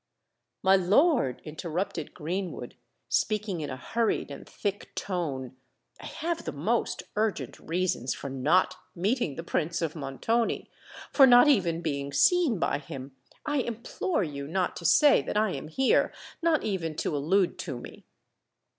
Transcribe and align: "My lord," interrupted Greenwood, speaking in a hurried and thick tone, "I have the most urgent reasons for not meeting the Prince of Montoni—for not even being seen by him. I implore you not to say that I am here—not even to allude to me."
"My 0.63 0.75
lord," 0.75 1.43
interrupted 1.45 2.15
Greenwood, 2.15 2.73
speaking 3.07 3.61
in 3.61 3.69
a 3.69 3.77
hurried 3.77 4.31
and 4.31 4.49
thick 4.49 4.89
tone, 4.95 5.55
"I 5.99 6.07
have 6.07 6.43
the 6.45 6.51
most 6.51 7.03
urgent 7.15 7.59
reasons 7.59 8.15
for 8.15 8.27
not 8.27 8.77
meeting 8.95 9.35
the 9.35 9.43
Prince 9.43 9.79
of 9.79 9.95
Montoni—for 9.95 11.27
not 11.27 11.47
even 11.47 11.81
being 11.83 12.11
seen 12.11 12.57
by 12.57 12.79
him. 12.79 13.15
I 13.45 13.57
implore 13.57 14.23
you 14.23 14.47
not 14.47 14.75
to 14.77 14.85
say 14.85 15.21
that 15.21 15.37
I 15.37 15.51
am 15.51 15.67
here—not 15.67 16.63
even 16.63 16.95
to 16.95 17.15
allude 17.15 17.59
to 17.59 17.77
me." 17.77 18.03